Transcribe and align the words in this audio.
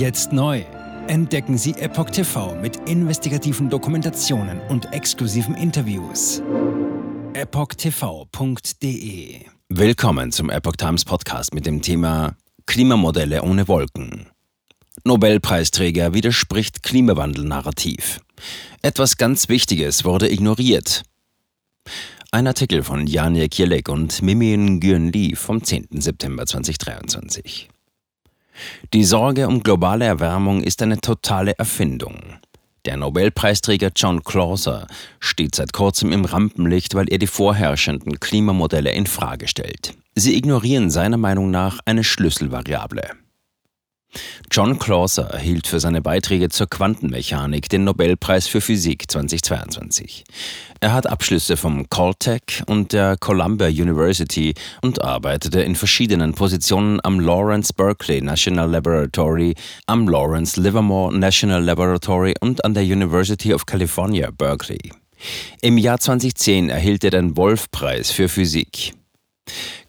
Jetzt 0.00 0.32
neu. 0.32 0.64
Entdecken 1.08 1.58
Sie 1.58 1.72
Epoch 1.72 2.08
TV 2.08 2.54
mit 2.54 2.88
investigativen 2.88 3.68
Dokumentationen 3.68 4.58
und 4.70 4.90
exklusiven 4.94 5.54
Interviews. 5.54 6.40
EpochTV.de 7.34 8.64
Willkommen 9.68 10.32
zum 10.32 10.48
Epoch 10.48 10.76
Times 10.76 11.04
Podcast 11.04 11.52
mit 11.52 11.66
dem 11.66 11.82
Thema 11.82 12.34
Klimamodelle 12.64 13.42
ohne 13.42 13.68
Wolken. 13.68 14.30
Nobelpreisträger 15.04 16.14
widerspricht 16.14 16.82
Klimawandel-Narrativ. 16.82 18.22
Etwas 18.80 19.18
ganz 19.18 19.50
Wichtiges 19.50 20.06
wurde 20.06 20.32
ignoriert. 20.32 21.02
Ein 22.30 22.46
Artikel 22.46 22.84
von 22.84 23.06
Janja 23.06 23.48
Kielek 23.48 23.90
und 23.90 24.22
Mimin 24.22 24.80
Gyun 24.80 25.12
Lee 25.12 25.34
vom 25.34 25.62
10. 25.62 25.88
September 26.00 26.46
2023. 26.46 27.68
Die 28.92 29.04
Sorge 29.04 29.48
um 29.48 29.62
globale 29.62 30.04
Erwärmung 30.04 30.62
ist 30.62 30.82
eine 30.82 31.00
totale 31.00 31.52
Erfindung. 31.58 32.38
Der 32.86 32.96
Nobelpreisträger 32.96 33.90
John 33.94 34.24
Clauser 34.24 34.86
steht 35.18 35.54
seit 35.54 35.72
kurzem 35.72 36.12
im 36.12 36.24
Rampenlicht, 36.24 36.94
weil 36.94 37.10
er 37.10 37.18
die 37.18 37.26
vorherrschenden 37.26 38.20
Klimamodelle 38.20 38.92
in 38.92 39.06
Frage 39.06 39.48
stellt. 39.48 39.94
Sie 40.14 40.36
ignorieren 40.36 40.90
seiner 40.90 41.18
Meinung 41.18 41.50
nach 41.50 41.80
eine 41.84 42.04
Schlüsselvariable. 42.04 43.10
John 44.50 44.78
Clauser 44.78 45.30
erhielt 45.30 45.66
für 45.66 45.78
seine 45.78 46.02
Beiträge 46.02 46.48
zur 46.48 46.68
Quantenmechanik 46.68 47.68
den 47.68 47.84
Nobelpreis 47.84 48.46
für 48.46 48.60
Physik 48.60 49.10
2022. 49.10 50.24
Er 50.80 50.92
hat 50.92 51.06
Abschlüsse 51.06 51.56
vom 51.56 51.88
Caltech 51.88 52.62
und 52.66 52.92
der 52.92 53.16
Columbia 53.16 53.68
University 53.68 54.54
und 54.82 55.02
arbeitete 55.02 55.60
in 55.60 55.76
verschiedenen 55.76 56.34
Positionen 56.34 56.98
am 57.04 57.20
Lawrence 57.20 57.72
Berkeley 57.72 58.20
National 58.20 58.70
Laboratory, 58.70 59.54
am 59.86 60.08
Lawrence 60.08 60.60
Livermore 60.60 61.16
National 61.16 61.62
Laboratory 61.62 62.34
und 62.40 62.64
an 62.64 62.74
der 62.74 62.82
University 62.82 63.54
of 63.54 63.66
California, 63.66 64.30
Berkeley. 64.30 64.90
Im 65.60 65.78
Jahr 65.78 66.00
2010 66.00 66.70
erhielt 66.70 67.04
er 67.04 67.10
den 67.10 67.36
Wolf-Preis 67.36 68.10
für 68.10 68.28
Physik. 68.28 68.94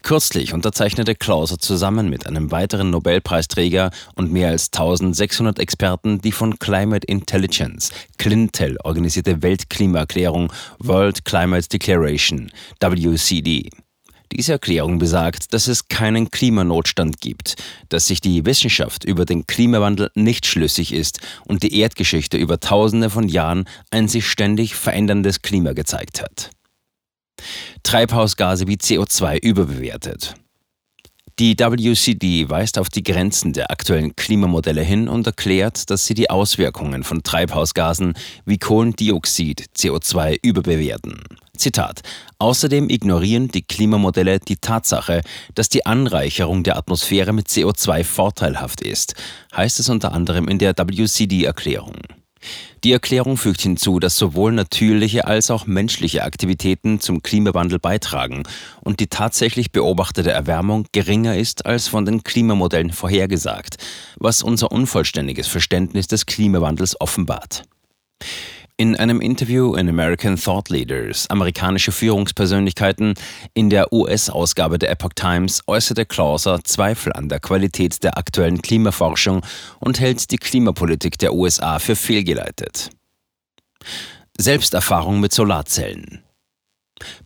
Kürzlich 0.02 0.52
unterzeichnete 0.52 1.14
Clauser 1.14 1.58
zusammen 1.58 2.10
mit 2.10 2.26
einem 2.26 2.50
weiteren 2.50 2.90
Nobelpreisträger 2.90 3.92
und 4.16 4.32
mehr 4.32 4.48
als 4.48 4.66
1600 4.72 5.60
Experten 5.60 6.20
die 6.20 6.32
von 6.32 6.58
Climate 6.58 7.06
Intelligence, 7.06 7.90
Clintel 8.18 8.76
organisierte 8.82 9.42
Weltklimaerklärung 9.42 10.52
World 10.80 11.24
Climate 11.24 11.68
Declaration, 11.68 12.50
WCD. 12.80 13.70
Diese 14.32 14.52
Erklärung 14.52 14.98
besagt, 14.98 15.54
dass 15.54 15.68
es 15.68 15.88
keinen 15.88 16.30
Klimanotstand 16.30 17.20
gibt, 17.20 17.54
dass 17.88 18.06
sich 18.06 18.20
die 18.20 18.44
Wissenschaft 18.44 19.04
über 19.04 19.24
den 19.24 19.46
Klimawandel 19.46 20.10
nicht 20.14 20.46
schlüssig 20.46 20.92
ist 20.92 21.20
und 21.46 21.62
die 21.62 21.78
Erdgeschichte 21.78 22.38
über 22.38 22.58
Tausende 22.58 23.08
von 23.08 23.28
Jahren 23.28 23.66
ein 23.90 24.08
sich 24.08 24.26
ständig 24.26 24.74
veränderndes 24.74 25.42
Klima 25.42 25.74
gezeigt 25.74 26.22
hat. 26.22 26.50
Treibhausgase 27.82 28.66
wie 28.66 28.76
CO2 28.76 29.38
überbewertet. 29.42 30.34
Die 31.38 31.58
WCD 31.58 32.50
weist 32.50 32.78
auf 32.78 32.90
die 32.90 33.02
Grenzen 33.02 33.54
der 33.54 33.70
aktuellen 33.70 34.14
Klimamodelle 34.14 34.82
hin 34.82 35.08
und 35.08 35.26
erklärt, 35.26 35.88
dass 35.90 36.06
sie 36.06 36.12
die 36.12 36.28
Auswirkungen 36.28 37.04
von 37.04 37.22
Treibhausgasen 37.22 38.14
wie 38.44 38.58
Kohlendioxid, 38.58 39.64
CO2 39.74 40.38
überbewerten. 40.42 41.22
Zitat. 41.56 42.02
Außerdem 42.38 42.90
ignorieren 42.90 43.48
die 43.48 43.62
Klimamodelle 43.62 44.40
die 44.40 44.56
Tatsache, 44.56 45.22
dass 45.54 45.68
die 45.70 45.86
Anreicherung 45.86 46.64
der 46.64 46.76
Atmosphäre 46.76 47.32
mit 47.32 47.48
CO2 47.48 48.04
vorteilhaft 48.04 48.80
ist, 48.82 49.14
heißt 49.56 49.80
es 49.80 49.88
unter 49.88 50.12
anderem 50.12 50.48
in 50.48 50.58
der 50.58 50.74
WCD-Erklärung. 50.76 51.96
Die 52.84 52.92
Erklärung 52.92 53.36
fügt 53.36 53.60
hinzu, 53.60 54.00
dass 54.00 54.16
sowohl 54.16 54.52
natürliche 54.52 55.26
als 55.26 55.50
auch 55.50 55.66
menschliche 55.66 56.24
Aktivitäten 56.24 57.00
zum 57.00 57.22
Klimawandel 57.22 57.78
beitragen 57.78 58.42
und 58.80 59.00
die 59.00 59.06
tatsächlich 59.06 59.72
beobachtete 59.72 60.32
Erwärmung 60.32 60.86
geringer 60.92 61.36
ist 61.36 61.66
als 61.66 61.88
von 61.88 62.04
den 62.04 62.24
Klimamodellen 62.24 62.92
vorhergesagt, 62.92 63.76
was 64.18 64.42
unser 64.42 64.72
unvollständiges 64.72 65.46
Verständnis 65.46 66.08
des 66.08 66.26
Klimawandels 66.26 67.00
offenbart. 67.00 67.64
In 68.82 68.96
einem 68.96 69.20
Interview 69.20 69.76
in 69.76 69.88
American 69.88 70.36
Thought 70.36 70.68
Leaders, 70.68 71.30
amerikanische 71.30 71.92
Führungspersönlichkeiten, 71.92 73.14
in 73.54 73.70
der 73.70 73.92
US-Ausgabe 73.92 74.76
der 74.76 74.90
Epoch 74.90 75.12
Times 75.14 75.62
äußerte 75.68 76.04
Clauser 76.04 76.64
Zweifel 76.64 77.12
an 77.12 77.28
der 77.28 77.38
Qualität 77.38 78.02
der 78.02 78.18
aktuellen 78.18 78.60
Klimaforschung 78.60 79.42
und 79.78 80.00
hält 80.00 80.32
die 80.32 80.36
Klimapolitik 80.36 81.16
der 81.16 81.32
USA 81.32 81.78
für 81.78 81.94
fehlgeleitet. 81.94 82.90
Selbsterfahrung 84.36 85.20
mit 85.20 85.32
Solarzellen. 85.32 86.24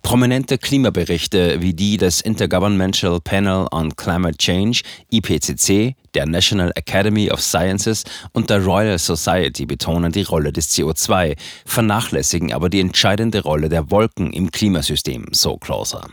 Prominente 0.02 0.58
Klimaberichte 0.58 1.60
wie 1.62 1.74
die 1.74 1.96
des 1.96 2.20
Intergovernmental 2.20 3.20
Panel 3.20 3.66
on 3.72 3.94
Climate 3.96 4.38
Change 4.38 4.82
IPCC, 5.10 5.94
der 6.14 6.26
National 6.26 6.72
Academy 6.74 7.30
of 7.30 7.40
Sciences 7.40 8.04
und 8.32 8.50
der 8.50 8.64
Royal 8.64 8.98
Society 8.98 9.66
betonen 9.66 10.12
die 10.12 10.22
Rolle 10.22 10.52
des 10.52 10.70
CO2, 10.70 11.36
vernachlässigen 11.64 12.52
aber 12.52 12.68
die 12.68 12.80
entscheidende 12.80 13.42
Rolle 13.42 13.68
der 13.68 13.90
Wolken 13.90 14.32
im 14.32 14.50
Klimasystem, 14.50 15.26
so 15.32 15.56
Clauser. 15.56 16.06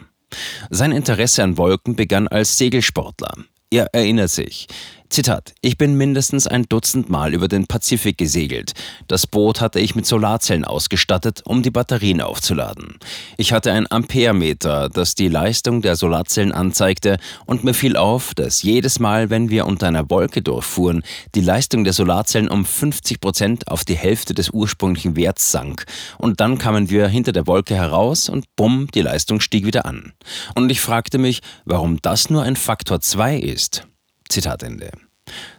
Sein 0.69 0.91
Interesse 0.91 1.43
an 1.43 1.57
Wolken 1.57 1.95
begann 1.95 2.27
als 2.27 2.57
Segelsportler. 2.57 3.33
Er 3.69 3.87
erinnert 3.91 4.29
sich, 4.29 4.67
Zitat, 5.13 5.53
ich 5.61 5.77
bin 5.77 5.93
mindestens 5.93 6.47
ein 6.47 6.63
Dutzend 6.63 7.07
Mal 7.07 7.35
über 7.35 7.47
den 7.47 7.67
Pazifik 7.67 8.17
gesegelt. 8.17 8.71
Das 9.07 9.27
Boot 9.27 9.61
hatte 9.61 9.79
ich 9.79 9.93
mit 9.93 10.07
Solarzellen 10.07 10.65
ausgestattet, 10.65 11.43
um 11.45 11.61
die 11.61 11.69
Batterien 11.69 12.19
aufzuladen. 12.19 12.97
Ich 13.37 13.53
hatte 13.53 13.71
ein 13.73 13.85
Amperemeter, 13.91 14.89
das 14.89 15.13
die 15.13 15.27
Leistung 15.27 15.83
der 15.83 15.97
Solarzellen 15.97 16.51
anzeigte, 16.51 17.17
und 17.45 17.63
mir 17.63 17.75
fiel 17.75 17.95
auf, 17.95 18.33
dass 18.33 18.63
jedes 18.63 18.97
Mal, 18.97 19.29
wenn 19.29 19.51
wir 19.51 19.67
unter 19.67 19.85
einer 19.85 20.09
Wolke 20.09 20.41
durchfuhren, 20.41 21.03
die 21.35 21.41
Leistung 21.41 21.83
der 21.83 21.93
Solarzellen 21.93 22.49
um 22.49 22.65
50 22.65 23.21
Prozent 23.21 23.67
auf 23.67 23.85
die 23.85 23.95
Hälfte 23.95 24.33
des 24.33 24.49
ursprünglichen 24.49 25.15
Werts 25.15 25.51
sank. 25.51 25.85
Und 26.17 26.39
dann 26.39 26.57
kamen 26.57 26.89
wir 26.89 27.07
hinter 27.07 27.33
der 27.33 27.45
Wolke 27.45 27.75
heraus 27.75 28.29
und 28.29 28.45
bumm, 28.55 28.87
die 28.95 29.01
Leistung 29.01 29.41
stieg 29.41 29.63
wieder 29.67 29.85
an. 29.85 30.13
Und 30.55 30.71
ich 30.71 30.81
fragte 30.81 31.19
mich, 31.19 31.41
warum 31.65 32.01
das 32.01 32.31
nur 32.31 32.41
ein 32.41 32.55
Faktor 32.55 32.99
2 32.99 33.37
ist. 33.37 33.85
Zitat 34.33 34.63
Ende. 34.63 34.89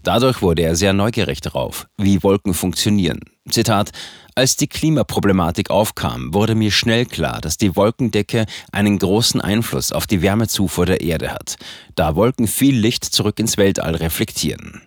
Dadurch 0.02 0.42
wurde 0.42 0.62
er 0.62 0.74
sehr 0.74 0.92
neugierig 0.92 1.40
darauf, 1.40 1.86
wie 1.96 2.22
Wolken 2.22 2.54
funktionieren. 2.54 3.20
Zitat 3.48 3.92
Als 4.34 4.56
die 4.56 4.66
Klimaproblematik 4.66 5.70
aufkam, 5.70 6.34
wurde 6.34 6.56
mir 6.56 6.72
schnell 6.72 7.06
klar, 7.06 7.40
dass 7.40 7.56
die 7.56 7.76
Wolkendecke 7.76 8.46
einen 8.72 8.98
großen 8.98 9.40
Einfluss 9.40 9.92
auf 9.92 10.08
die 10.08 10.22
Wärmezufuhr 10.22 10.86
der 10.86 11.00
Erde 11.02 11.30
hat, 11.30 11.56
da 11.94 12.16
Wolken 12.16 12.48
viel 12.48 12.76
Licht 12.76 13.04
zurück 13.04 13.38
ins 13.38 13.56
Weltall 13.56 13.94
reflektieren. 13.94 14.82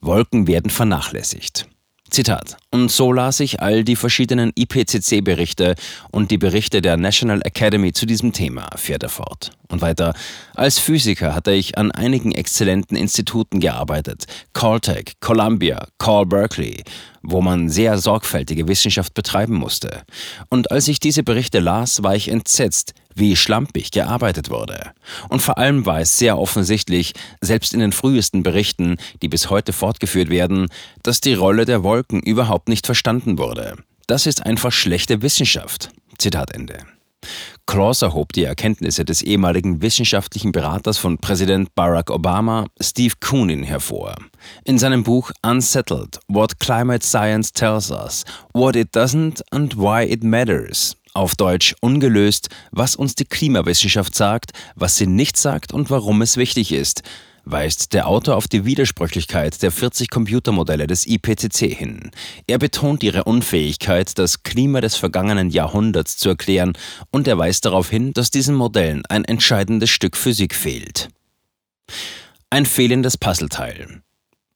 Wolken 0.00 0.48
werden 0.48 0.70
vernachlässigt. 0.70 1.68
Zitat. 2.14 2.56
Und 2.70 2.92
so 2.92 3.12
las 3.12 3.40
ich 3.40 3.60
all 3.60 3.82
die 3.82 3.96
verschiedenen 3.96 4.52
IPCC-Berichte 4.54 5.74
und 6.12 6.30
die 6.30 6.38
Berichte 6.38 6.80
der 6.80 6.96
National 6.96 7.40
Academy 7.42 7.92
zu 7.92 8.06
diesem 8.06 8.32
Thema, 8.32 8.68
fährt 8.76 9.02
er 9.02 9.08
fort. 9.08 9.50
Und 9.68 9.82
weiter. 9.82 10.14
Als 10.54 10.78
Physiker 10.78 11.34
hatte 11.34 11.50
ich 11.50 11.76
an 11.76 11.90
einigen 11.90 12.30
exzellenten 12.30 12.96
Instituten 12.96 13.58
gearbeitet. 13.58 14.26
Caltech, 14.52 15.14
Columbia, 15.18 15.88
Cal 15.98 16.24
Berkeley, 16.26 16.84
wo 17.22 17.40
man 17.40 17.68
sehr 17.68 17.98
sorgfältige 17.98 18.68
Wissenschaft 18.68 19.14
betreiben 19.14 19.54
musste. 19.54 20.02
Und 20.50 20.70
als 20.70 20.86
ich 20.86 21.00
diese 21.00 21.24
Berichte 21.24 21.58
las, 21.58 22.04
war 22.04 22.14
ich 22.14 22.28
entsetzt, 22.28 22.94
wie 23.14 23.36
schlampig 23.36 23.90
gearbeitet 23.90 24.50
wurde. 24.50 24.92
Und 25.28 25.40
vor 25.40 25.58
allem 25.58 25.86
war 25.86 26.00
es 26.00 26.18
sehr 26.18 26.38
offensichtlich, 26.38 27.14
selbst 27.40 27.74
in 27.74 27.80
den 27.80 27.92
frühesten 27.92 28.42
Berichten, 28.42 28.96
die 29.22 29.28
bis 29.28 29.50
heute 29.50 29.72
fortgeführt 29.72 30.30
werden, 30.30 30.68
dass 31.02 31.20
die 31.20 31.34
Rolle 31.34 31.64
der 31.64 31.82
Wolken 31.82 32.20
überhaupt 32.20 32.68
nicht 32.68 32.86
verstanden 32.86 33.38
wurde. 33.38 33.76
Das 34.06 34.26
ist 34.26 34.44
einfach 34.44 34.72
schlechte 34.72 35.22
Wissenschaft. 35.22 35.90
Zitat 36.18 36.54
Ende. 36.54 36.78
Clauser 37.66 38.12
hob 38.12 38.34
die 38.34 38.44
Erkenntnisse 38.44 39.04
des 39.04 39.22
ehemaligen 39.22 39.80
wissenschaftlichen 39.80 40.52
Beraters 40.52 40.98
von 40.98 41.16
Präsident 41.16 41.74
Barack 41.74 42.10
Obama, 42.10 42.66
Steve 42.78 43.14
Koonin, 43.20 43.62
hervor. 43.62 44.14
In 44.64 44.78
seinem 44.78 45.02
Buch 45.02 45.30
Unsettled, 45.42 46.20
What 46.28 46.60
Climate 46.60 47.04
Science 47.04 47.52
Tells 47.52 47.90
Us, 47.90 48.24
What 48.52 48.76
It 48.76 48.94
Doesn't 48.94 49.40
and 49.50 49.76
Why 49.78 50.04
It 50.04 50.22
Matters, 50.22 50.96
auf 51.14 51.36
Deutsch 51.36 51.74
ungelöst, 51.80 52.48
was 52.72 52.96
uns 52.96 53.14
die 53.14 53.24
Klimawissenschaft 53.24 54.14
sagt, 54.14 54.52
was 54.74 54.96
sie 54.96 55.06
nicht 55.06 55.36
sagt 55.36 55.72
und 55.72 55.90
warum 55.90 56.22
es 56.22 56.36
wichtig 56.36 56.72
ist, 56.72 57.02
weist 57.44 57.92
der 57.92 58.08
Autor 58.08 58.36
auf 58.36 58.48
die 58.48 58.64
Widersprüchlichkeit 58.64 59.62
der 59.62 59.70
40 59.70 60.10
Computermodelle 60.10 60.86
des 60.86 61.06
IPCC 61.06 61.74
hin. 61.74 62.10
Er 62.46 62.58
betont 62.58 63.02
ihre 63.02 63.24
Unfähigkeit, 63.24 64.18
das 64.18 64.42
Klima 64.42 64.80
des 64.80 64.96
vergangenen 64.96 65.50
Jahrhunderts 65.50 66.16
zu 66.16 66.30
erklären 66.30 66.72
und 67.10 67.28
er 67.28 67.38
weist 67.38 67.64
darauf 67.64 67.90
hin, 67.90 68.12
dass 68.12 68.30
diesen 68.30 68.54
Modellen 68.54 69.04
ein 69.06 69.24
entscheidendes 69.24 69.90
Stück 69.90 70.16
Physik 70.16 70.54
fehlt. 70.54 71.08
Ein 72.50 72.66
fehlendes 72.66 73.18
Puzzleteil. 73.18 74.02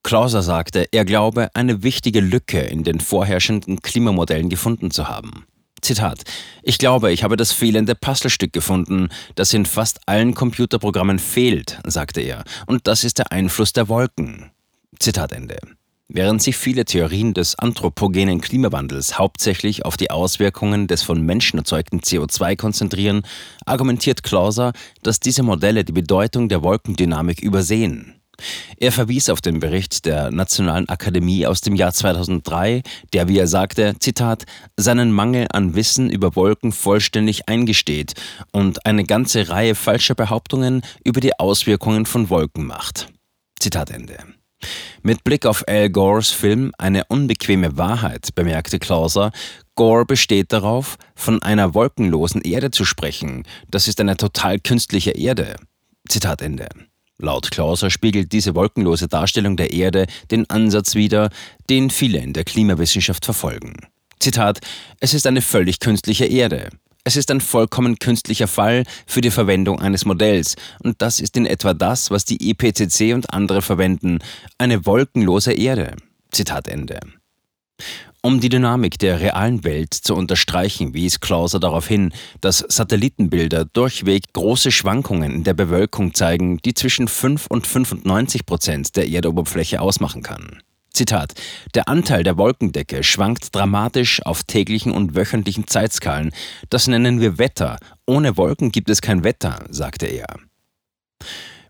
Clauser 0.02 0.42
sagte, 0.42 0.88
er 0.92 1.04
glaube, 1.04 1.50
eine 1.54 1.82
wichtige 1.82 2.20
Lücke 2.20 2.60
in 2.60 2.84
den 2.84 3.00
vorherrschenden 3.00 3.82
Klimamodellen 3.82 4.48
gefunden 4.48 4.90
zu 4.90 5.08
haben. 5.08 5.47
Zitat. 5.80 6.22
Ich 6.62 6.78
glaube, 6.78 7.12
ich 7.12 7.22
habe 7.22 7.36
das 7.36 7.52
fehlende 7.52 7.94
Puzzlestück 7.94 8.52
gefunden, 8.52 9.08
das 9.34 9.52
in 9.54 9.66
fast 9.66 10.00
allen 10.06 10.34
Computerprogrammen 10.34 11.18
fehlt, 11.18 11.78
sagte 11.86 12.20
er, 12.20 12.44
und 12.66 12.86
das 12.86 13.04
ist 13.04 13.18
der 13.18 13.32
Einfluss 13.32 13.72
der 13.72 13.88
Wolken. 13.88 14.50
Zitat 14.98 15.32
Ende. 15.32 15.58
Während 16.10 16.42
sich 16.42 16.56
viele 16.56 16.86
Theorien 16.86 17.34
des 17.34 17.58
anthropogenen 17.58 18.40
Klimawandels 18.40 19.18
hauptsächlich 19.18 19.84
auf 19.84 19.98
die 19.98 20.10
Auswirkungen 20.10 20.86
des 20.86 21.02
von 21.02 21.20
Menschen 21.20 21.58
erzeugten 21.58 22.00
CO2 22.00 22.56
konzentrieren, 22.56 23.22
argumentiert 23.66 24.22
Clauser, 24.22 24.72
dass 25.02 25.20
diese 25.20 25.42
Modelle 25.42 25.84
die 25.84 25.92
Bedeutung 25.92 26.48
der 26.48 26.62
Wolkendynamik 26.62 27.42
übersehen. 27.42 28.17
Er 28.76 28.92
verwies 28.92 29.28
auf 29.28 29.40
den 29.40 29.60
Bericht 29.60 30.06
der 30.06 30.30
Nationalen 30.30 30.88
Akademie 30.88 31.46
aus 31.46 31.60
dem 31.60 31.74
Jahr 31.74 31.92
2003, 31.92 32.82
der, 33.12 33.28
wie 33.28 33.38
er 33.38 33.46
sagte, 33.46 33.96
Zitat, 33.98 34.44
seinen 34.76 35.10
Mangel 35.12 35.46
an 35.52 35.74
Wissen 35.74 36.10
über 36.10 36.36
Wolken 36.36 36.72
vollständig 36.72 37.48
eingesteht 37.48 38.14
und 38.52 38.86
eine 38.86 39.04
ganze 39.04 39.48
Reihe 39.48 39.74
falscher 39.74 40.14
Behauptungen 40.14 40.82
über 41.04 41.20
die 41.20 41.38
Auswirkungen 41.38 42.06
von 42.06 42.30
Wolken 42.30 42.66
macht. 42.66 43.08
Zitat 43.58 43.90
Ende. 43.90 44.18
Mit 45.02 45.22
Blick 45.24 45.46
auf 45.46 45.66
Al 45.68 45.90
Gores 45.90 46.30
Film 46.30 46.72
Eine 46.78 47.04
unbequeme 47.08 47.76
Wahrheit 47.76 48.34
bemerkte 48.34 48.78
Clauser, 48.78 49.30
Gore 49.74 50.04
besteht 50.04 50.52
darauf, 50.52 50.96
von 51.14 51.40
einer 51.42 51.74
wolkenlosen 51.74 52.40
Erde 52.42 52.72
zu 52.72 52.84
sprechen. 52.84 53.44
Das 53.70 53.86
ist 53.86 54.00
eine 54.00 54.16
total 54.16 54.58
künstliche 54.58 55.12
Erde. 55.12 55.56
Zitat 56.08 56.42
Ende. 56.42 56.68
Laut 57.20 57.50
Clauser 57.50 57.90
spiegelt 57.90 58.32
diese 58.32 58.54
wolkenlose 58.54 59.08
Darstellung 59.08 59.56
der 59.56 59.72
Erde 59.72 60.06
den 60.30 60.48
Ansatz 60.48 60.94
wider, 60.94 61.30
den 61.68 61.90
viele 61.90 62.18
in 62.18 62.32
der 62.32 62.44
Klimawissenschaft 62.44 63.24
verfolgen. 63.24 63.74
Zitat: 64.20 64.60
Es 65.00 65.14
ist 65.14 65.26
eine 65.26 65.42
völlig 65.42 65.80
künstliche 65.80 66.26
Erde. 66.26 66.70
Es 67.02 67.16
ist 67.16 67.30
ein 67.30 67.40
vollkommen 67.40 67.98
künstlicher 67.98 68.46
Fall 68.46 68.84
für 69.06 69.20
die 69.20 69.30
Verwendung 69.30 69.80
eines 69.80 70.04
Modells. 70.04 70.56
Und 70.82 71.00
das 71.00 71.20
ist 71.20 71.36
in 71.36 71.46
etwa 71.46 71.74
das, 71.74 72.10
was 72.10 72.24
die 72.24 72.50
IPCC 72.50 73.14
und 73.14 73.32
andere 73.32 73.62
verwenden. 73.62 74.18
Eine 74.58 74.84
wolkenlose 74.86 75.52
Erde. 75.52 75.96
Zitat 76.30 76.68
Ende. 76.68 77.00
Um 78.28 78.40
die 78.40 78.50
Dynamik 78.50 78.98
der 78.98 79.20
realen 79.20 79.64
Welt 79.64 79.94
zu 79.94 80.14
unterstreichen, 80.14 80.92
wies 80.92 81.20
Clauser 81.20 81.60
darauf 81.60 81.88
hin, 81.88 82.12
dass 82.42 82.58
Satellitenbilder 82.58 83.64
durchweg 83.64 84.34
große 84.34 84.70
Schwankungen 84.70 85.32
in 85.32 85.44
der 85.44 85.54
Bewölkung 85.54 86.12
zeigen, 86.12 86.58
die 86.58 86.74
zwischen 86.74 87.08
5 87.08 87.46
und 87.46 87.66
95 87.66 88.44
Prozent 88.44 88.96
der 88.96 89.08
Erdoberfläche 89.08 89.80
ausmachen 89.80 90.22
kann. 90.22 90.62
Zitat: 90.92 91.32
Der 91.72 91.88
Anteil 91.88 92.22
der 92.22 92.36
Wolkendecke 92.36 93.02
schwankt 93.02 93.54
dramatisch 93.54 94.20
auf 94.26 94.42
täglichen 94.42 94.92
und 94.92 95.16
wöchentlichen 95.16 95.66
Zeitskalen. 95.66 96.32
Das 96.68 96.86
nennen 96.86 97.22
wir 97.22 97.38
Wetter. 97.38 97.78
Ohne 98.04 98.36
Wolken 98.36 98.72
gibt 98.72 98.90
es 98.90 99.00
kein 99.00 99.24
Wetter, 99.24 99.64
sagte 99.70 100.04
er. 100.04 100.36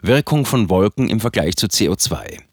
Wirkung 0.02 0.44
von 0.44 0.68
Wolken 0.68 1.08
im 1.08 1.20
Vergleich 1.20 1.54
zu 1.54 1.66
CO2. 1.66 2.47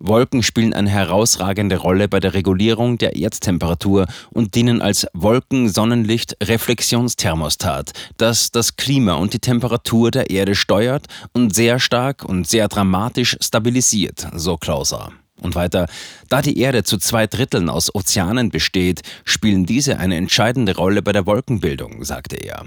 Wolken 0.00 0.42
spielen 0.42 0.72
eine 0.72 0.88
herausragende 0.88 1.76
Rolle 1.76 2.08
bei 2.08 2.20
der 2.20 2.32
Regulierung 2.32 2.96
der 2.96 3.16
Erdtemperatur 3.16 4.06
und 4.30 4.54
dienen 4.54 4.80
als 4.80 5.06
Wolken-Sonnenlicht-Reflexionsthermostat, 5.12 7.92
das 8.16 8.50
das 8.50 8.76
Klima 8.76 9.12
und 9.14 9.34
die 9.34 9.40
Temperatur 9.40 10.10
der 10.10 10.30
Erde 10.30 10.54
steuert 10.54 11.08
und 11.34 11.54
sehr 11.54 11.78
stark 11.78 12.24
und 12.24 12.48
sehr 12.48 12.68
dramatisch 12.68 13.36
stabilisiert, 13.40 14.26
so 14.34 14.56
Clauser. 14.56 15.10
Und 15.42 15.54
weiter, 15.54 15.86
da 16.28 16.42
die 16.42 16.58
Erde 16.58 16.82
zu 16.82 16.98
zwei 16.98 17.26
Dritteln 17.26 17.68
aus 17.68 17.94
Ozeanen 17.94 18.50
besteht, 18.50 19.02
spielen 19.24 19.66
diese 19.66 19.98
eine 19.98 20.16
entscheidende 20.16 20.76
Rolle 20.76 21.02
bei 21.02 21.12
der 21.12 21.26
Wolkenbildung, 21.26 22.04
sagte 22.04 22.36
er. 22.36 22.64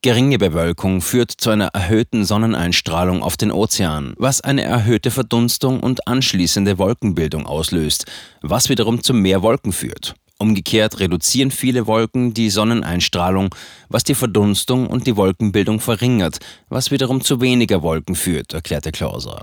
Geringe 0.00 0.38
Bewölkung 0.38 1.00
führt 1.00 1.32
zu 1.32 1.50
einer 1.50 1.68
erhöhten 1.68 2.24
Sonneneinstrahlung 2.24 3.22
auf 3.22 3.36
den 3.36 3.50
Ozean, 3.50 4.14
was 4.16 4.40
eine 4.40 4.62
erhöhte 4.62 5.10
Verdunstung 5.10 5.80
und 5.80 6.06
anschließende 6.06 6.78
Wolkenbildung 6.78 7.46
auslöst, 7.46 8.06
was 8.40 8.68
wiederum 8.68 9.02
zu 9.02 9.12
mehr 9.12 9.42
Wolken 9.42 9.72
führt. 9.72 10.14
Umgekehrt 10.38 11.00
reduzieren 11.00 11.50
viele 11.50 11.88
Wolken 11.88 12.32
die 12.32 12.48
Sonneneinstrahlung, 12.48 13.52
was 13.88 14.04
die 14.04 14.14
Verdunstung 14.14 14.86
und 14.86 15.08
die 15.08 15.16
Wolkenbildung 15.16 15.80
verringert, 15.80 16.38
was 16.68 16.92
wiederum 16.92 17.20
zu 17.20 17.40
weniger 17.40 17.82
Wolken 17.82 18.14
führt, 18.14 18.52
erklärte 18.52 18.92
Clauser. 18.92 19.42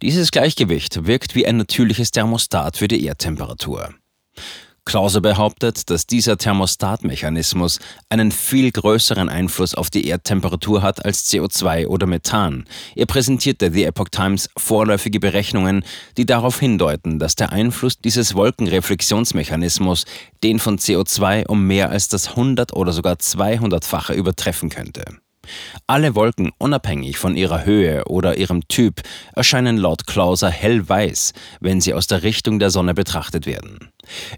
Dieses 0.00 0.30
Gleichgewicht 0.30 1.06
wirkt 1.06 1.34
wie 1.34 1.46
ein 1.46 1.58
natürliches 1.58 2.12
Thermostat 2.12 2.78
für 2.78 2.88
die 2.88 3.04
Erdtemperatur. 3.04 3.90
Klause 4.86 5.20
behauptet, 5.20 5.90
dass 5.90 6.06
dieser 6.06 6.38
Thermostatmechanismus 6.38 7.80
einen 8.08 8.32
viel 8.32 8.70
größeren 8.70 9.28
Einfluss 9.28 9.74
auf 9.74 9.90
die 9.90 10.06
Erdtemperatur 10.06 10.80
hat 10.80 11.04
als 11.04 11.30
CO2 11.30 11.88
oder 11.88 12.06
Methan. 12.06 12.64
Er 12.94 13.06
präsentierte 13.06 13.70
The 13.72 13.84
Epoch 13.84 14.08
Times 14.10 14.48
vorläufige 14.56 15.20
Berechnungen, 15.20 15.84
die 16.16 16.24
darauf 16.24 16.60
hindeuten, 16.60 17.18
dass 17.18 17.34
der 17.34 17.52
Einfluss 17.52 17.98
dieses 17.98 18.34
Wolkenreflexionsmechanismus 18.34 20.06
den 20.42 20.58
von 20.60 20.78
CO2 20.78 21.46
um 21.46 21.66
mehr 21.66 21.90
als 21.90 22.08
das 22.08 22.28
100 22.28 22.72
oder 22.72 22.92
sogar 22.92 23.16
200-fache 23.16 24.14
übertreffen 24.14 24.70
könnte. 24.70 25.04
Alle 25.86 26.14
Wolken, 26.14 26.52
unabhängig 26.58 27.18
von 27.18 27.36
ihrer 27.36 27.64
Höhe 27.64 28.04
oder 28.06 28.36
ihrem 28.36 28.66
Typ, 28.68 29.02
erscheinen 29.34 29.76
laut 29.76 30.06
Clauser 30.06 30.50
hellweiß, 30.50 31.32
wenn 31.60 31.80
sie 31.80 31.94
aus 31.94 32.06
der 32.06 32.22
Richtung 32.22 32.58
der 32.58 32.70
Sonne 32.70 32.94
betrachtet 32.94 33.46
werden. 33.46 33.90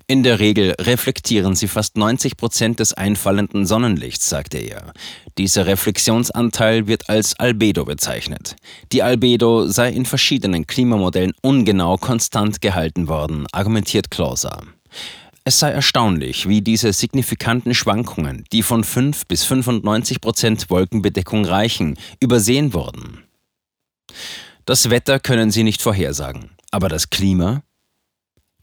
In 0.06 0.22
der 0.22 0.40
Regel 0.40 0.74
reflektieren 0.80 1.54
sie 1.54 1.68
fast 1.68 1.96
90 1.96 2.36
Prozent 2.36 2.80
des 2.80 2.94
einfallenden 2.94 3.66
Sonnenlichts, 3.66 4.28
sagte 4.28 4.58
er. 4.58 4.92
Dieser 5.36 5.66
Reflexionsanteil 5.66 6.86
wird 6.86 7.08
als 7.08 7.38
Albedo 7.38 7.84
bezeichnet. 7.84 8.56
Die 8.92 9.02
Albedo 9.02 9.66
sei 9.66 9.90
in 9.90 10.06
verschiedenen 10.06 10.66
Klimamodellen 10.66 11.32
ungenau 11.42 11.96
konstant 11.96 12.60
gehalten 12.60 13.08
worden, 13.08 13.46
argumentiert 13.52 14.10
Clauser. 14.10 14.62
Es 15.48 15.60
sei 15.60 15.70
erstaunlich, 15.70 16.46
wie 16.46 16.60
diese 16.60 16.92
signifikanten 16.92 17.72
Schwankungen, 17.72 18.44
die 18.52 18.62
von 18.62 18.84
5 18.84 19.26
bis 19.28 19.44
95 19.44 20.20
Prozent 20.20 20.68
Wolkenbedeckung 20.68 21.46
reichen, 21.46 21.96
übersehen 22.20 22.74
wurden. 22.74 23.24
Das 24.66 24.90
Wetter 24.90 25.18
können 25.18 25.50
sie 25.50 25.62
nicht 25.62 25.80
vorhersagen, 25.80 26.50
aber 26.70 26.90
das 26.90 27.08
Klima? 27.08 27.62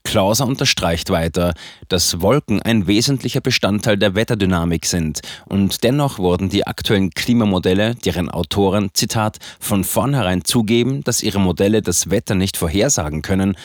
Clauser 0.04 0.46
unterstreicht 0.46 1.10
weiter, 1.10 1.54
dass 1.88 2.20
Wolken 2.20 2.62
ein 2.62 2.86
wesentlicher 2.86 3.40
Bestandteil 3.40 3.96
der 3.96 4.14
Wetterdynamik 4.14 4.86
sind 4.86 5.22
und 5.46 5.82
dennoch 5.82 6.20
wurden 6.20 6.50
die 6.50 6.68
aktuellen 6.68 7.10
Klimamodelle, 7.10 7.96
deren 7.96 8.30
Autoren, 8.30 8.90
Zitat, 8.94 9.38
von 9.58 9.82
vornherein 9.82 10.44
zugeben, 10.44 11.02
dass 11.02 11.24
ihre 11.24 11.40
Modelle 11.40 11.82
das 11.82 12.10
Wetter 12.10 12.36
nicht 12.36 12.56
vorhersagen 12.56 13.22
können, 13.22 13.56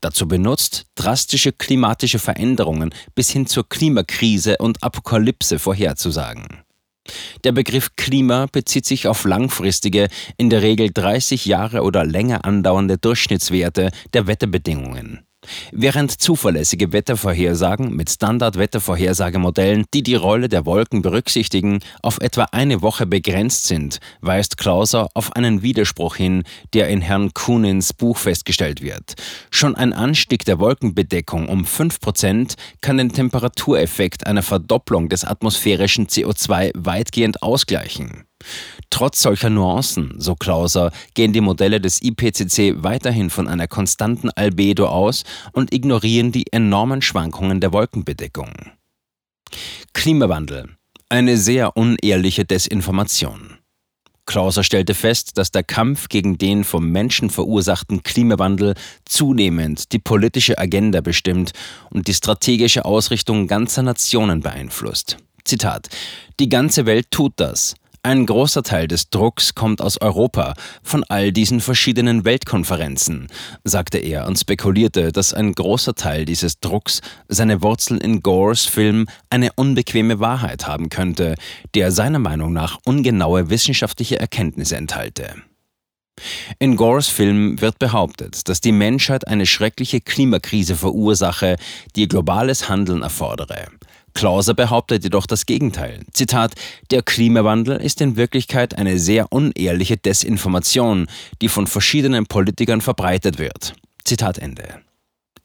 dazu 0.00 0.26
benutzt, 0.26 0.86
drastische 0.94 1.52
klimatische 1.52 2.18
Veränderungen 2.18 2.94
bis 3.14 3.30
hin 3.30 3.46
zur 3.46 3.68
Klimakrise 3.68 4.56
und 4.58 4.82
Apokalypse 4.82 5.58
vorherzusagen. 5.58 6.46
Der 7.44 7.52
Begriff 7.52 7.96
Klima 7.96 8.46
bezieht 8.50 8.86
sich 8.86 9.08
auf 9.08 9.24
langfristige, 9.24 10.08
in 10.36 10.50
der 10.50 10.62
Regel 10.62 10.90
30 10.92 11.46
Jahre 11.46 11.82
oder 11.82 12.04
länger 12.04 12.44
andauernde 12.44 12.98
Durchschnittswerte 12.98 13.90
der 14.12 14.26
Wetterbedingungen. 14.26 15.20
Während 15.72 16.20
zuverlässige 16.20 16.92
Wettervorhersagen 16.92 17.94
mit 17.94 18.10
Standardwettervorhersagemodellen, 18.10 19.86
die 19.94 20.02
die 20.02 20.14
Rolle 20.14 20.48
der 20.48 20.66
Wolken 20.66 21.02
berücksichtigen, 21.02 21.80
auf 22.02 22.18
etwa 22.20 22.48
eine 22.52 22.82
Woche 22.82 23.06
begrenzt 23.06 23.66
sind, 23.66 24.00
weist 24.20 24.56
Clauser 24.56 25.08
auf 25.14 25.34
einen 25.36 25.62
Widerspruch 25.62 26.16
hin, 26.16 26.44
der 26.74 26.88
in 26.88 27.00
Herrn 27.00 27.32
Kunins 27.32 27.92
Buch 27.92 28.18
festgestellt 28.18 28.82
wird. 28.82 29.14
Schon 29.50 29.74
ein 29.76 29.92
Anstieg 29.92 30.44
der 30.44 30.58
Wolkenbedeckung 30.58 31.48
um 31.48 31.64
5% 31.64 32.56
kann 32.80 32.98
den 32.98 33.12
Temperatureffekt 33.12 34.26
einer 34.26 34.42
Verdopplung 34.42 35.08
des 35.08 35.24
atmosphärischen 35.24 36.06
CO2 36.06 36.72
weitgehend 36.74 37.42
ausgleichen. 37.42 38.24
Trotz 38.90 39.22
solcher 39.22 39.50
Nuancen, 39.50 40.14
so 40.18 40.34
Clauser, 40.34 40.90
gehen 41.14 41.32
die 41.32 41.40
Modelle 41.40 41.80
des 41.80 42.02
IPCC 42.02 42.82
weiterhin 42.82 43.30
von 43.30 43.48
einer 43.48 43.68
konstanten 43.68 44.30
Albedo 44.30 44.86
aus 44.86 45.24
und 45.52 45.72
ignorieren 45.72 46.32
die 46.32 46.52
enormen 46.52 47.02
Schwankungen 47.02 47.60
der 47.60 47.72
Wolkenbedeckung. 47.72 48.52
Klimawandel. 49.92 50.76
Eine 51.08 51.36
sehr 51.36 51.76
unehrliche 51.76 52.44
Desinformation. 52.44 53.58
Clauser 54.26 54.62
stellte 54.62 54.94
fest, 54.94 55.38
dass 55.38 55.50
der 55.50 55.64
Kampf 55.64 56.08
gegen 56.08 56.38
den 56.38 56.62
vom 56.62 56.88
Menschen 56.90 57.30
verursachten 57.30 58.04
Klimawandel 58.04 58.74
zunehmend 59.04 59.92
die 59.92 59.98
politische 59.98 60.56
Agenda 60.56 61.00
bestimmt 61.00 61.50
und 61.90 62.06
die 62.06 62.14
strategische 62.14 62.84
Ausrichtung 62.84 63.48
ganzer 63.48 63.82
Nationen 63.82 64.40
beeinflusst. 64.40 65.16
Zitat: 65.44 65.88
Die 66.38 66.48
ganze 66.48 66.86
Welt 66.86 67.10
tut 67.10 67.32
das. 67.36 67.74
Ein 68.02 68.24
großer 68.24 68.62
Teil 68.62 68.88
des 68.88 69.10
Drucks 69.10 69.54
kommt 69.54 69.82
aus 69.82 70.00
Europa, 70.00 70.54
von 70.82 71.04
all 71.10 71.32
diesen 71.32 71.60
verschiedenen 71.60 72.24
Weltkonferenzen, 72.24 73.28
sagte 73.62 73.98
er 73.98 74.26
und 74.26 74.38
spekulierte, 74.38 75.12
dass 75.12 75.34
ein 75.34 75.52
großer 75.52 75.94
Teil 75.94 76.24
dieses 76.24 76.60
Drucks 76.60 77.02
seine 77.28 77.60
Wurzeln 77.62 78.00
in 78.00 78.22
Gores 78.22 78.64
Film 78.64 79.06
Eine 79.28 79.52
unbequeme 79.54 80.18
Wahrheit 80.18 80.66
haben 80.66 80.88
könnte, 80.88 81.34
der 81.74 81.92
seiner 81.92 82.18
Meinung 82.18 82.54
nach 82.54 82.78
ungenaue 82.86 83.50
wissenschaftliche 83.50 84.18
Erkenntnisse 84.18 84.78
enthalte. 84.78 85.34
In 86.58 86.76
Gores 86.76 87.08
Film 87.08 87.60
wird 87.60 87.78
behauptet, 87.78 88.48
dass 88.48 88.62
die 88.62 88.72
Menschheit 88.72 89.28
eine 89.28 89.44
schreckliche 89.44 90.00
Klimakrise 90.00 90.74
verursache, 90.74 91.56
die 91.96 92.08
globales 92.08 92.66
Handeln 92.70 93.02
erfordere. 93.02 93.68
Clauser 94.14 94.54
behauptet 94.54 95.04
jedoch 95.04 95.26
das 95.26 95.46
Gegenteil. 95.46 96.00
Zitat: 96.12 96.54
Der 96.90 97.02
Klimawandel 97.02 97.76
ist 97.76 98.00
in 98.00 98.16
Wirklichkeit 98.16 98.76
eine 98.76 98.98
sehr 98.98 99.32
unehrliche 99.32 99.96
Desinformation, 99.96 101.06
die 101.40 101.48
von 101.48 101.66
verschiedenen 101.66 102.26
Politikern 102.26 102.80
verbreitet 102.80 103.38
wird. 103.38 103.74
Zitat 104.04 104.38
Ende. 104.38 104.80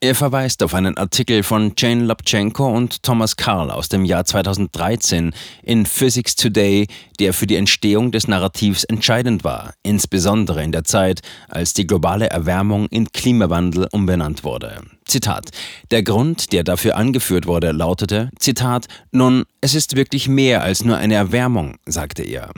Er 0.06 0.14
verweist 0.14 0.62
auf 0.62 0.76
einen 0.76 0.98
Artikel 0.98 1.42
von 1.42 1.74
Jane 1.76 2.04
Lobchenko 2.04 2.68
und 2.68 3.02
Thomas 3.02 3.38
Karl 3.38 3.72
aus 3.72 3.90
dem 3.90 4.06
Jahr 4.06 4.24
2013 4.24 5.34
in 5.64 5.88
Physics 5.88 6.36
Today, 6.36 6.86
der 7.20 7.34
für 7.34 7.48
die 7.48 7.56
Entstehung 7.56 8.12
des 8.12 8.28
Narrativs 8.28 8.84
entscheidend 8.84 9.44
war, 9.44 9.74
insbesondere 9.82 10.64
in 10.64 10.72
der 10.72 10.84
Zeit, 10.84 11.22
als 11.50 11.74
die 11.74 11.88
globale 11.88 12.30
Erwärmung 12.30 12.86
in 12.90 13.12
Klimawandel 13.14 13.88
umbenannt 13.92 14.44
wurde. 14.44 14.80
Zitat. 15.06 15.50
Der 15.90 16.04
Grund, 16.04 16.54
der 16.54 16.64
dafür 16.64 16.98
angeführt 16.98 17.48
wurde, 17.48 17.72
lautete, 17.72 18.30
Zitat, 18.38 18.86
nun, 19.12 19.46
es 19.62 19.74
ist 19.74 19.96
wirklich 19.96 20.28
mehr 20.28 20.62
als 20.62 20.86
nur 20.86 20.98
eine 20.98 21.16
Erwärmung, 21.16 21.78
sagte 21.88 22.22
er. 22.22 22.52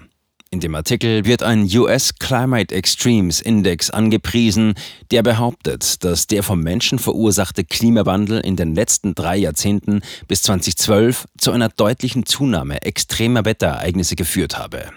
In 0.50 0.62
dem 0.62 0.76
Artikel 0.76 1.26
wird 1.26 1.44
ein 1.44 1.68
US 1.76 2.16
Climate 2.16 2.74
Extremes 2.74 3.42
Index 3.42 3.90
angepriesen, 3.90 4.76
der 5.12 5.22
behauptet, 5.22 6.04
dass 6.06 6.28
der 6.28 6.42
vom 6.42 6.62
Menschen 6.62 7.00
verursachte 7.00 7.66
Klimawandel 7.66 8.40
in 8.40 8.56
den 8.56 8.74
letzten 8.74 9.14
drei 9.14 9.36
Jahrzehnten 9.36 10.02
bis 10.30 10.44
2012 10.44 11.26
zu 11.38 11.52
einer 11.52 11.68
deutlichen 11.68 12.26
Zunahme 12.26 12.82
extremer 12.82 13.44
Wetterereignisse 13.44 14.16
geführt 14.16 14.58
habe. 14.58 14.92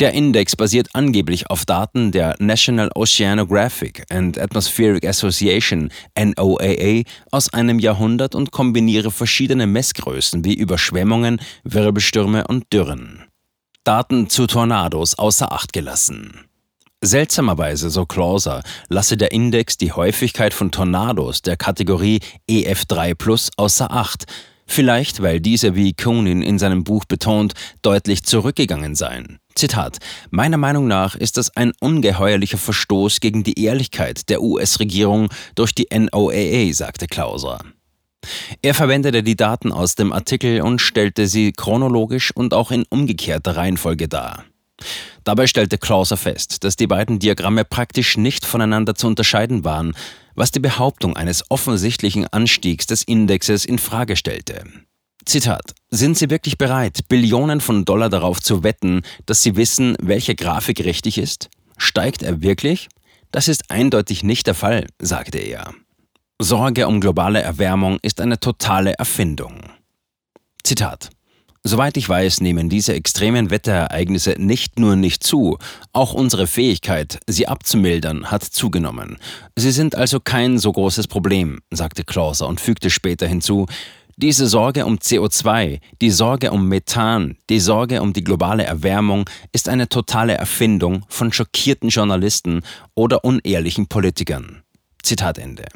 Der 0.00 0.14
Index 0.14 0.56
basiert 0.56 0.88
angeblich 0.94 1.50
auf 1.50 1.66
Daten 1.66 2.10
der 2.10 2.34
National 2.38 2.90
Oceanographic 2.94 4.04
and 4.08 4.38
Atmospheric 4.38 5.06
Association 5.06 5.90
NOAA 6.18 7.02
aus 7.30 7.52
einem 7.52 7.78
Jahrhundert 7.78 8.34
und 8.34 8.50
kombiniere 8.50 9.10
verschiedene 9.10 9.66
Messgrößen 9.66 10.46
wie 10.46 10.54
Überschwemmungen, 10.54 11.42
Wirbelstürme 11.64 12.46
und 12.46 12.72
Dürren. 12.72 13.26
Daten 13.84 14.30
zu 14.30 14.46
Tornados 14.46 15.18
außer 15.18 15.50
Acht 15.50 15.72
gelassen. 15.72 16.44
Seltsamerweise, 17.00 17.90
so 17.90 18.06
Clauser, 18.06 18.62
lasse 18.88 19.16
der 19.16 19.32
Index 19.32 19.76
die 19.76 19.90
Häufigkeit 19.90 20.54
von 20.54 20.70
Tornados 20.70 21.42
der 21.42 21.56
Kategorie 21.56 22.20
EF3 22.48 23.16
Plus 23.16 23.50
außer 23.56 23.90
Acht, 23.90 24.26
vielleicht 24.68 25.20
weil 25.20 25.40
diese, 25.40 25.74
wie 25.74 25.94
Conin 25.94 26.42
in 26.42 26.60
seinem 26.60 26.84
Buch 26.84 27.06
betont, 27.06 27.54
deutlich 27.82 28.22
zurückgegangen 28.22 28.94
seien. 28.94 29.40
Zitat: 29.56 29.98
Meiner 30.30 30.58
Meinung 30.58 30.86
nach 30.86 31.16
ist 31.16 31.36
das 31.36 31.56
ein 31.56 31.72
ungeheuerlicher 31.80 32.58
Verstoß 32.58 33.18
gegen 33.18 33.42
die 33.42 33.64
Ehrlichkeit 33.64 34.28
der 34.28 34.42
US-Regierung 34.42 35.28
durch 35.56 35.74
die 35.74 35.88
NOAA, 35.92 36.72
sagte 36.72 37.08
Clauser. 37.08 37.58
Er 38.62 38.74
verwendete 38.74 39.22
die 39.22 39.36
Daten 39.36 39.72
aus 39.72 39.94
dem 39.94 40.12
Artikel 40.12 40.62
und 40.62 40.80
stellte 40.80 41.26
sie 41.26 41.52
chronologisch 41.52 42.30
und 42.34 42.54
auch 42.54 42.70
in 42.70 42.84
umgekehrter 42.88 43.56
Reihenfolge 43.56 44.08
dar. 44.08 44.44
Dabei 45.24 45.46
stellte 45.46 45.78
Clauser 45.78 46.16
fest, 46.16 46.64
dass 46.64 46.76
die 46.76 46.86
beiden 46.86 47.18
Diagramme 47.18 47.64
praktisch 47.64 48.16
nicht 48.16 48.44
voneinander 48.44 48.94
zu 48.94 49.06
unterscheiden 49.06 49.64
waren, 49.64 49.94
was 50.34 50.50
die 50.50 50.60
Behauptung 50.60 51.16
eines 51.16 51.50
offensichtlichen 51.50 52.26
Anstiegs 52.26 52.86
des 52.86 53.02
Indexes 53.02 53.64
in 53.64 53.78
Frage 53.78 54.16
stellte. 54.16 54.64
Zitat: 55.24 55.74
Sind 55.90 56.18
Sie 56.18 56.30
wirklich 56.30 56.58
bereit, 56.58 57.06
Billionen 57.08 57.60
von 57.60 57.84
Dollar 57.84 58.08
darauf 58.08 58.40
zu 58.40 58.64
wetten, 58.64 59.02
dass 59.26 59.42
Sie 59.42 59.56
wissen, 59.56 59.96
welche 60.00 60.34
Grafik 60.34 60.84
richtig 60.84 61.18
ist? 61.18 61.48
Steigt 61.76 62.22
er 62.22 62.42
wirklich? 62.42 62.88
Das 63.30 63.48
ist 63.48 63.70
eindeutig 63.70 64.24
nicht 64.24 64.46
der 64.46 64.54
Fall, 64.54 64.86
sagte 65.00 65.38
er. 65.38 65.72
Sorge 66.42 66.88
um 66.88 67.00
globale 67.00 67.40
Erwärmung 67.40 67.98
ist 68.02 68.20
eine 68.20 68.40
totale 68.40 68.94
Erfindung. 68.94 69.60
Zitat. 70.64 71.10
Soweit 71.62 71.96
ich 71.96 72.08
weiß, 72.08 72.40
nehmen 72.40 72.68
diese 72.68 72.94
extremen 72.94 73.50
Wetterereignisse 73.50 74.34
nicht 74.38 74.80
nur 74.80 74.96
nicht 74.96 75.22
zu, 75.22 75.58
auch 75.92 76.12
unsere 76.12 76.48
Fähigkeit, 76.48 77.20
sie 77.28 77.46
abzumildern, 77.46 78.32
hat 78.32 78.42
zugenommen. 78.42 79.18
Sie 79.54 79.70
sind 79.70 79.94
also 79.94 80.18
kein 80.18 80.58
so 80.58 80.72
großes 80.72 81.06
Problem, 81.06 81.60
sagte 81.70 82.02
Clauser 82.02 82.48
und 82.48 82.60
fügte 82.60 82.90
später 82.90 83.28
hinzu, 83.28 83.66
diese 84.16 84.48
Sorge 84.48 84.84
um 84.84 84.96
CO2, 84.96 85.78
die 86.00 86.10
Sorge 86.10 86.50
um 86.50 86.66
Methan, 86.66 87.36
die 87.50 87.60
Sorge 87.60 88.02
um 88.02 88.12
die 88.12 88.24
globale 88.24 88.64
Erwärmung 88.64 89.30
ist 89.52 89.68
eine 89.68 89.88
totale 89.88 90.34
Erfindung 90.34 91.04
von 91.08 91.32
schockierten 91.32 91.90
Journalisten 91.90 92.62
oder 92.96 93.24
unehrlichen 93.24 93.86
Politikern. 93.86 94.64
Zitat 95.04 95.38
Ende. 95.38 95.66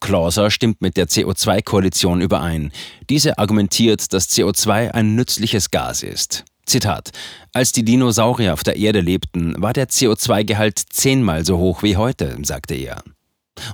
Clauser 0.00 0.50
stimmt 0.50 0.80
mit 0.80 0.96
der 0.96 1.08
CO2-Koalition 1.08 2.20
überein. 2.20 2.72
Diese 3.08 3.38
argumentiert, 3.38 4.12
dass 4.12 4.30
CO2 4.30 4.90
ein 4.90 5.14
nützliches 5.14 5.70
Gas 5.70 6.02
ist. 6.02 6.44
Zitat: 6.66 7.10
Als 7.52 7.72
die 7.72 7.84
Dinosaurier 7.84 8.52
auf 8.52 8.64
der 8.64 8.76
Erde 8.76 9.00
lebten, 9.00 9.54
war 9.60 9.72
der 9.72 9.88
CO2-Gehalt 9.88 10.78
zehnmal 10.78 11.44
so 11.44 11.58
hoch 11.58 11.82
wie 11.82 11.96
heute, 11.96 12.36
sagte 12.42 12.74
er. 12.74 13.02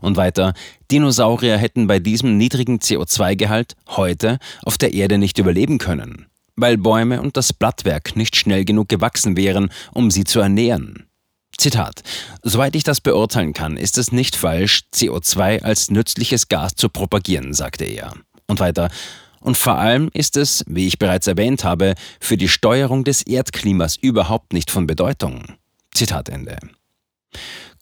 Und 0.01 0.17
weiter, 0.17 0.55
Dinosaurier 0.91 1.57
hätten 1.57 1.87
bei 1.87 1.99
diesem 1.99 2.37
niedrigen 2.37 2.79
CO2-Gehalt 2.79 3.77
heute 3.89 4.39
auf 4.65 4.79
der 4.79 4.93
Erde 4.93 5.19
nicht 5.19 5.39
überleben 5.39 5.79
können, 5.79 6.27
weil 6.57 6.77
Bäume 6.77 7.21
und 7.21 7.37
das 7.37 7.53
Blattwerk 7.53 8.17
nicht 8.17 8.37
schnell 8.37 8.65
genug 8.65 8.89
gewachsen 8.89 9.37
wären, 9.37 9.71
um 9.93 10.11
sie 10.11 10.25
zu 10.25 10.41
ernähren. 10.41 11.08
Zitat. 11.59 12.03
Soweit 12.43 12.77
ich 12.77 12.85
das 12.85 13.01
beurteilen 13.01 13.53
kann, 13.53 13.77
ist 13.77 13.99
es 13.99 14.13
nicht 14.13 14.37
falsch, 14.37 14.85
CO2 14.95 15.63
als 15.63 15.91
nützliches 15.91 16.49
Gas 16.49 16.77
zu 16.77 16.89
propagieren, 16.89 17.53
sagte 17.53 17.85
er. 17.85 18.15
Und 18.47 18.61
weiter. 18.61 18.91
Und 19.41 19.57
vor 19.57 19.77
allem 19.77 20.09
ist 20.15 20.37
es, 20.37 20.65
wie 20.69 20.87
ich 20.87 20.99
bereits 20.99 21.27
erwähnt 21.27 21.65
habe, 21.65 21.95
für 22.21 22.37
die 22.37 22.49
Steuerung 22.49 23.05
des 23.05 23.23
Erdklimas 23.23 23.97
überhaupt 23.97 24.53
nicht 24.53 24.71
von 24.71 24.87
Bedeutung. 24.87 25.45
Zitat 25.93 26.29
Ende. 26.29 26.59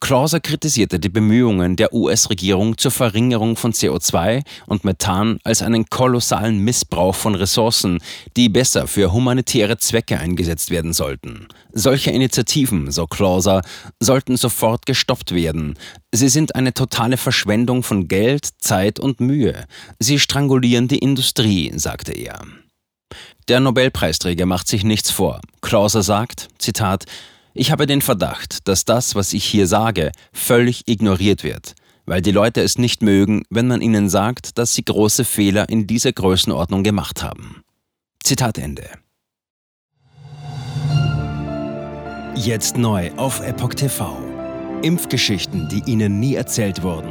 Clauser 0.01 0.41
kritisierte 0.41 1.01
die 1.01 1.09
Bemühungen 1.09 1.77
der 1.77 1.93
US-Regierung 1.93 2.77
zur 2.77 2.91
Verringerung 2.91 3.57
von 3.57 3.73
CO2 3.73 4.43
und 4.67 4.85
Methan 4.85 5.39
als 5.43 5.63
einen 5.63 5.87
kolossalen 5.87 6.59
Missbrauch 6.59 7.15
von 7.15 7.35
Ressourcen, 7.35 7.99
die 8.37 8.49
besser 8.49 8.87
für 8.87 9.13
humanitäre 9.13 9.79
Zwecke 9.79 10.19
eingesetzt 10.19 10.71
werden 10.71 10.93
sollten. 10.93 11.49
Solche 11.73 12.11
Initiativen, 12.11 12.91
so 12.91 13.07
Clauser, 13.07 13.63
sollten 13.99 14.37
sofort 14.37 14.87
gestoppt 14.87 15.35
werden. 15.35 15.79
Sie 16.13 16.29
sind 16.29 16.55
eine 16.55 16.75
totale 16.75 17.17
Verschwendung 17.17 17.83
von 17.83 18.07
Geld, 18.07 18.49
Zeit 18.59 19.01
und 19.01 19.21
Mühe. 19.21 19.65
Sie 19.99 20.19
strangulieren 20.19 20.89
die 20.89 20.99
Industrie, 20.99 21.73
sagte 21.77 22.13
er. 22.13 22.41
Der 23.49 23.61
Nobelpreisträger 23.61 24.45
macht 24.45 24.67
sich 24.69 24.85
nichts 24.85 25.11
vor. 25.11 25.41
Clauser 25.63 26.03
sagt, 26.03 26.49
Zitat, 26.59 27.07
ich 27.59 27.71
habe 27.71 27.87
den 27.87 28.03
Verdacht, 28.03 28.69
dass 28.69 28.85
das, 28.85 29.15
was 29.15 29.33
ich 29.33 29.45
hier 29.45 29.67
sage, 29.67 30.13
völlig 30.33 30.87
ignoriert 30.87 31.43
wird, 31.43 31.75
weil 32.05 32.23
die 32.23 32.33
Leute 32.33 32.61
es 32.63 32.79
nicht 32.79 33.03
mögen, 33.03 33.45
wenn 33.51 33.67
man 33.67 33.81
ihnen 33.81 34.09
sagt, 34.09 34.59
dass 34.59 34.75
sie 34.75 34.85
große 34.85 35.25
Fehler 35.25 35.69
in 35.69 35.87
dieser 35.87 36.13
Größenordnung 36.13 36.83
gemacht 36.83 37.23
haben. 37.23 37.63
Zitat 38.23 38.59
Ende. 38.59 38.89
Jetzt 42.35 42.77
neu 42.77 43.11
auf 43.17 43.41
Epoch 43.41 43.75
TV. 43.75 44.19
Impfgeschichten, 44.83 45.69
die 45.71 45.91
Ihnen 45.91 46.21
nie 46.21 46.35
erzählt 46.35 46.83
wurden. 46.83 47.09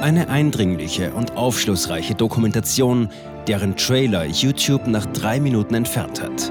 Eine 0.00 0.30
eindringliche 0.30 1.12
und 1.12 1.36
aufschlussreiche 1.36 2.14
Dokumentation, 2.14 3.10
deren 3.46 3.76
Trailer 3.76 4.24
YouTube 4.24 4.86
nach 4.86 5.04
drei 5.06 5.38
Minuten 5.38 5.74
entfernt 5.74 6.22
hat. 6.22 6.50